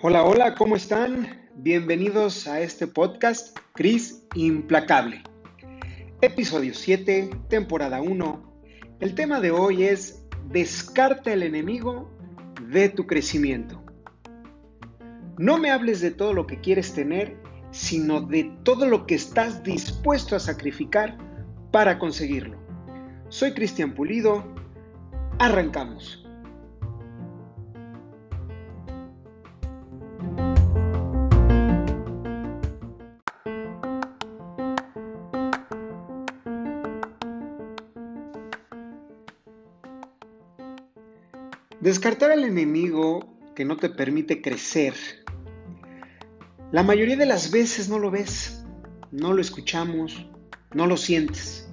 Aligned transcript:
Hola, 0.00 0.24
hola, 0.24 0.54
¿cómo 0.54 0.76
están? 0.76 1.28
Bienvenidos 1.56 2.46
a 2.46 2.62
este 2.62 2.86
podcast 2.86 3.54
Cris 3.74 4.24
Implacable. 4.34 5.22
Episodio 6.22 6.72
7, 6.72 7.28
temporada 7.50 8.00
1. 8.00 8.62
El 9.00 9.14
tema 9.14 9.40
de 9.40 9.50
hoy 9.50 9.84
es 9.84 10.24
Descarta 10.46 11.30
el 11.34 11.42
enemigo 11.42 12.10
de 12.70 12.88
tu 12.88 13.06
crecimiento. 13.06 13.84
No 15.36 15.58
me 15.58 15.70
hables 15.70 16.00
de 16.00 16.12
todo 16.12 16.32
lo 16.32 16.46
que 16.46 16.62
quieres 16.62 16.94
tener, 16.94 17.36
sino 17.72 18.22
de 18.22 18.50
todo 18.62 18.86
lo 18.86 19.04
que 19.04 19.16
estás 19.16 19.62
dispuesto 19.62 20.34
a 20.34 20.40
sacrificar 20.40 21.27
para 21.70 21.98
conseguirlo. 21.98 22.58
Soy 23.28 23.52
Cristian 23.52 23.92
Pulido. 23.94 24.44
Arrancamos. 25.38 26.24
Descartar 41.80 42.32
al 42.32 42.44
enemigo 42.44 43.20
que 43.54 43.64
no 43.64 43.76
te 43.76 43.88
permite 43.88 44.42
crecer. 44.42 44.94
La 46.72 46.82
mayoría 46.82 47.16
de 47.16 47.24
las 47.24 47.50
veces 47.50 47.88
no 47.88 47.98
lo 47.98 48.10
ves, 48.10 48.64
no 49.10 49.32
lo 49.32 49.40
escuchamos, 49.40 50.28
no 50.74 50.86
lo 50.86 50.96
sientes. 50.96 51.70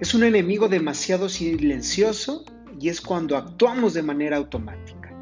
Es 0.00 0.14
un 0.14 0.24
enemigo 0.24 0.68
demasiado 0.68 1.28
silencioso 1.28 2.44
y 2.80 2.88
es 2.88 3.00
cuando 3.00 3.36
actuamos 3.36 3.94
de 3.94 4.02
manera 4.02 4.36
automática. 4.36 5.12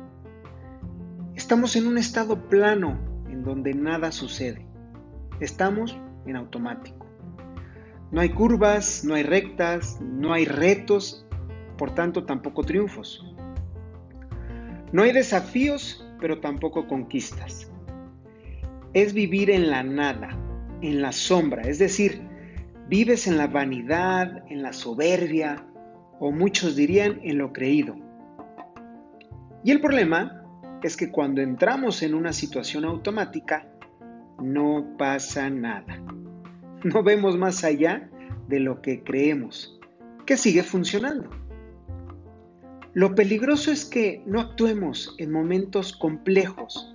Estamos 1.34 1.76
en 1.76 1.86
un 1.86 1.98
estado 1.98 2.48
plano 2.48 2.98
en 3.28 3.44
donde 3.44 3.74
nada 3.74 4.12
sucede. 4.12 4.66
Estamos 5.40 5.96
en 6.26 6.36
automático. 6.36 7.06
No 8.10 8.20
hay 8.20 8.30
curvas, 8.30 9.04
no 9.04 9.14
hay 9.14 9.22
rectas, 9.22 10.00
no 10.00 10.32
hay 10.32 10.44
retos, 10.44 11.26
por 11.76 11.94
tanto 11.94 12.24
tampoco 12.24 12.62
triunfos. 12.62 13.24
No 14.92 15.02
hay 15.02 15.12
desafíos, 15.12 16.06
pero 16.20 16.40
tampoco 16.40 16.86
conquistas. 16.86 17.70
Es 18.92 19.14
vivir 19.14 19.50
en 19.50 19.70
la 19.70 19.82
nada, 19.82 20.28
en 20.82 21.00
la 21.00 21.12
sombra, 21.12 21.62
es 21.62 21.78
decir, 21.78 22.31
vives 22.88 23.26
en 23.26 23.36
la 23.36 23.46
vanidad, 23.46 24.44
en 24.50 24.62
la 24.62 24.72
soberbia, 24.72 25.64
o 26.18 26.30
muchos 26.30 26.76
dirían 26.76 27.20
en 27.22 27.38
lo 27.38 27.52
creído. 27.52 27.96
Y 29.64 29.70
el 29.70 29.80
problema 29.80 30.42
es 30.82 30.96
que 30.96 31.10
cuando 31.10 31.40
entramos 31.40 32.02
en 32.02 32.14
una 32.14 32.32
situación 32.32 32.84
automática, 32.84 33.66
no 34.40 34.94
pasa 34.98 35.50
nada. 35.50 36.00
No 36.84 37.04
vemos 37.04 37.38
más 37.38 37.62
allá 37.62 38.10
de 38.48 38.58
lo 38.58 38.82
que 38.82 39.04
creemos, 39.04 39.78
que 40.26 40.36
sigue 40.36 40.64
funcionando. 40.64 41.30
Lo 42.92 43.14
peligroso 43.14 43.70
es 43.70 43.84
que 43.84 44.20
no 44.26 44.40
actuemos 44.40 45.14
en 45.18 45.30
momentos 45.30 45.92
complejos 45.92 46.92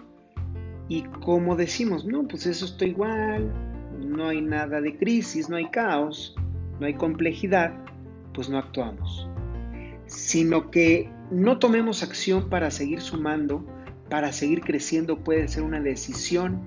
y 0.90 1.04
como 1.24 1.56
decimos, 1.56 2.06
no, 2.06 2.28
pues 2.28 2.46
eso 2.46 2.66
está 2.66 2.86
igual, 2.86 3.52
no 3.98 4.28
hay 4.28 4.42
nada 4.42 4.82
de 4.82 4.98
crisis, 4.98 5.50
no 5.50 5.56
hay 5.56 5.70
caos, 5.70 6.36
no 6.80 6.86
hay 6.86 6.94
complejidad, 6.94 7.74
pues 8.34 8.50
no 8.50 8.58
actuamos. 8.58 9.28
Sino 10.06 10.72
que 10.72 11.10
no 11.32 11.60
tomemos 11.60 12.04
acción 12.04 12.50
para 12.50 12.72
seguir 12.72 13.02
sumando, 13.02 13.66
para 14.10 14.32
seguir 14.32 14.62
creciendo 14.62 15.24
puede 15.24 15.48
ser 15.48 15.64
una 15.64 15.82
decisión 15.82 16.62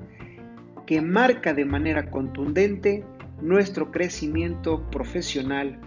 que 0.87 1.01
marca 1.01 1.55
de 1.55 1.65
manera 1.65 2.11
contundente 2.11 3.05
nuestro 3.41 3.91
crecimiento 3.91 4.91
profesional 4.91 5.81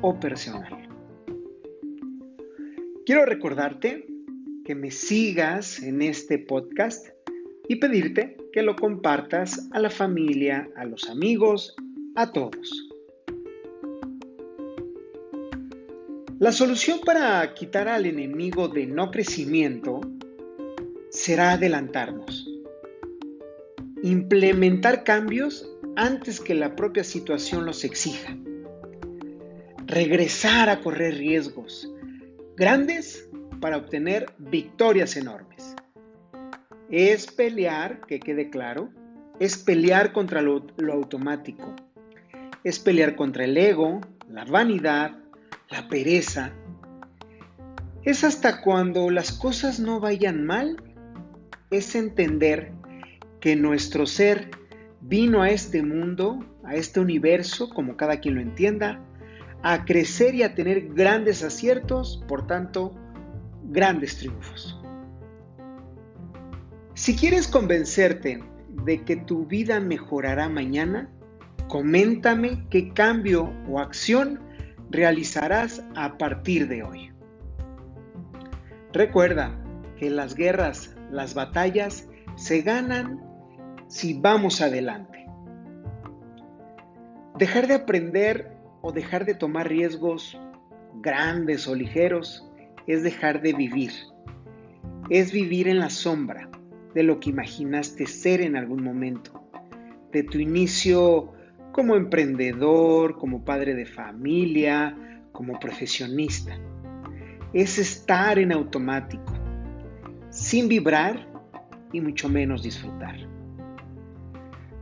o 0.00 0.18
personal. 0.18 0.88
Quiero 3.04 3.24
recordarte 3.24 4.06
que 4.64 4.74
me 4.74 4.90
sigas 4.90 5.82
en 5.82 6.02
este 6.02 6.38
podcast 6.38 7.08
y 7.68 7.76
pedirte 7.76 8.36
que 8.58 8.64
lo 8.64 8.74
compartas 8.74 9.68
a 9.70 9.78
la 9.78 9.88
familia, 9.88 10.68
a 10.74 10.84
los 10.84 11.08
amigos, 11.08 11.76
a 12.16 12.32
todos. 12.32 12.88
La 16.40 16.50
solución 16.50 16.98
para 17.06 17.54
quitar 17.54 17.86
al 17.86 18.04
enemigo 18.04 18.66
de 18.66 18.84
no 18.84 19.12
crecimiento 19.12 20.00
será 21.08 21.52
adelantarnos, 21.52 22.50
implementar 24.02 25.04
cambios 25.04 25.72
antes 25.94 26.40
que 26.40 26.56
la 26.56 26.74
propia 26.74 27.04
situación 27.04 27.64
los 27.64 27.84
exija, 27.84 28.36
regresar 29.86 30.68
a 30.68 30.80
correr 30.80 31.14
riesgos, 31.14 31.88
grandes 32.56 33.28
para 33.60 33.76
obtener 33.76 34.26
victorias 34.36 35.16
enormes. 35.16 35.77
Es 36.90 37.26
pelear, 37.26 38.00
que 38.06 38.18
quede 38.18 38.48
claro, 38.48 38.88
es 39.38 39.58
pelear 39.58 40.12
contra 40.12 40.40
lo, 40.40 40.64
automático, 40.90 41.76
es 42.64 42.78
pelear 42.78 43.14
contra 43.14 43.44
el 43.44 43.56
ego, 43.56 44.00
la 44.28 44.44
vanidad, 44.44 45.12
la 45.70 45.86
pereza. 45.88 46.52
Es 48.02 48.24
hasta 48.24 48.62
cuando 48.62 49.10
las 49.10 49.32
cosas 49.32 49.80
no 49.80 50.00
vayan 50.00 50.46
mal, 50.46 50.76
es 51.70 51.94
entender 51.94 52.72
que 53.40 53.54
nuestro 53.54 54.06
ser 54.06 54.50
vino 55.02 55.42
a 55.42 55.50
este 55.50 55.82
mundo, 55.82 56.38
a 56.64 56.74
este 56.74 57.00
universo, 57.00 57.68
como 57.68 57.96
cada 57.96 58.18
quien 58.18 58.36
lo 58.36 58.40
entienda, 58.40 59.00
a 59.62 59.84
crecer 59.84 60.34
y 60.34 60.42
a 60.42 60.54
tener 60.54 60.94
grandes 60.94 61.42
aciertos, 61.42 62.24
por 62.26 62.46
tanto, 62.46 62.94
grandes 63.64 64.16
triunfos. 64.16 64.77
Si 66.98 67.14
quieres 67.14 67.46
convencerte 67.46 68.42
de 68.84 69.04
que 69.04 69.14
tu 69.14 69.46
vida 69.46 69.78
mejorará 69.78 70.48
mañana, 70.48 71.08
coméntame 71.68 72.66
qué 72.70 72.92
cambio 72.92 73.52
o 73.68 73.78
acción 73.78 74.40
realizarás 74.90 75.84
a 75.94 76.18
partir 76.18 76.66
de 76.66 76.82
hoy. 76.82 77.12
Recuerda 78.92 79.56
que 79.96 80.10
las 80.10 80.34
guerras, 80.34 80.96
las 81.12 81.34
batallas, 81.34 82.08
se 82.34 82.62
ganan 82.62 83.22
si 83.86 84.18
vamos 84.20 84.60
adelante. 84.60 85.24
Dejar 87.38 87.68
de 87.68 87.74
aprender 87.74 88.56
o 88.80 88.90
dejar 88.90 89.24
de 89.24 89.34
tomar 89.34 89.68
riesgos 89.68 90.36
grandes 90.96 91.68
o 91.68 91.76
ligeros 91.76 92.50
es 92.88 93.04
dejar 93.04 93.40
de 93.40 93.52
vivir. 93.52 93.92
Es 95.10 95.30
vivir 95.30 95.68
en 95.68 95.78
la 95.78 95.90
sombra 95.90 96.50
de 96.94 97.02
lo 97.02 97.20
que 97.20 97.30
imaginaste 97.30 98.06
ser 98.06 98.40
en 98.40 98.56
algún 98.56 98.82
momento, 98.82 99.42
de 100.12 100.22
tu 100.22 100.38
inicio 100.38 101.32
como 101.72 101.96
emprendedor, 101.96 103.18
como 103.18 103.44
padre 103.44 103.74
de 103.74 103.86
familia, 103.86 104.96
como 105.32 105.58
profesionista. 105.60 106.58
Es 107.52 107.78
estar 107.78 108.38
en 108.38 108.52
automático, 108.52 109.32
sin 110.30 110.68
vibrar 110.68 111.28
y 111.92 112.00
mucho 112.00 112.28
menos 112.28 112.62
disfrutar. 112.62 113.16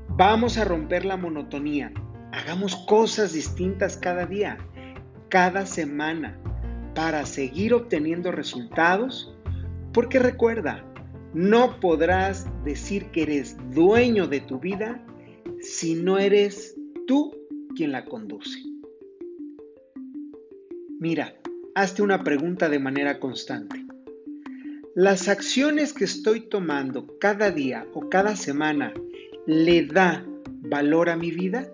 Vamos 0.09 0.56
a 0.59 0.65
romper 0.65 1.05
la 1.05 1.16
monotonía 1.16 1.93
Hagamos 2.37 2.77
cosas 2.77 3.33
distintas 3.33 3.97
cada 3.97 4.27
día, 4.27 4.59
cada 5.31 5.65
semana, 5.65 6.36
para 6.95 7.25
seguir 7.25 7.72
obteniendo 7.72 8.31
resultados, 8.31 9.34
porque 9.95 10.19
recuerda, 10.19 10.84
no 11.36 11.80
podrás 11.80 12.47
decir 12.65 13.10
que 13.10 13.24
eres 13.24 13.59
dueño 13.74 14.27
de 14.27 14.41
tu 14.41 14.59
vida 14.59 15.04
si 15.60 15.94
no 15.94 16.16
eres 16.18 16.74
tú 17.06 17.36
quien 17.74 17.92
la 17.92 18.06
conduce. 18.06 18.59
Mira, 20.98 21.36
hazte 21.74 22.00
una 22.00 22.24
pregunta 22.24 22.71
de 22.71 22.78
manera 22.78 23.21
constante. 23.21 23.84
¿Las 24.94 25.28
acciones 25.28 25.92
que 25.92 26.04
estoy 26.04 26.41
tomando 26.41 27.18
cada 27.18 27.50
día 27.50 27.86
o 27.92 28.09
cada 28.09 28.34
semana 28.34 28.94
le 29.47 29.84
da 29.84 30.27
valor 30.47 31.10
a 31.10 31.16
mi 31.16 31.33
vida? 31.33 31.71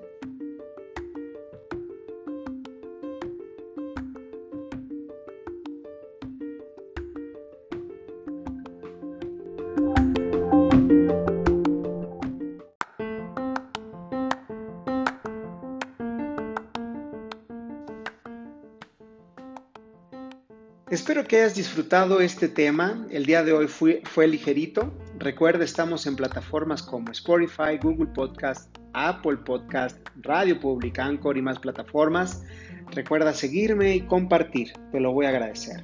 Espero 20.93 21.25
que 21.25 21.37
hayas 21.37 21.55
disfrutado 21.55 22.21
este 22.21 22.49
tema. 22.49 23.07
El 23.11 23.25
día 23.25 23.43
de 23.43 23.55
hoy 23.55 23.67
fue, 23.67 24.29
ligerito. 24.29 24.93
Recuerda, 25.19 25.65
estamos 25.65 26.07
en 26.07 26.17
plataformas 26.17 26.83
como 26.83 27.11
Spotify, 27.13 27.79
Google 27.83 28.11
Podcast, 28.15 28.77
Apple 28.93 29.39
Podcast, 29.39 29.97
Radio 30.17 30.61
Public, 30.61 30.99
Anchor 30.99 31.39
y 31.39 31.41
más 31.41 31.59
plataformas. 31.59 32.45
Recuerda 32.91 33.33
seguirme 33.33 33.97
y 33.97 34.01
compartir. 34.03 34.75
Te 34.91 35.01
lo 35.01 35.15
voy 35.15 35.25
a 35.25 35.31
agradecer. 35.31 35.83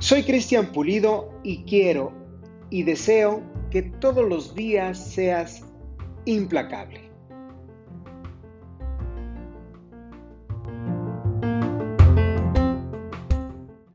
Soy 0.00 0.24
Cristian 0.24 0.72
Pulido 0.72 1.32
y 1.44 1.62
quiero 1.62 2.12
y 2.68 2.82
deseo 2.82 3.44
que 3.70 3.82
todos 3.82 4.28
los 4.28 4.56
días 4.56 4.98
seas 4.98 5.64
implacable. 6.24 7.09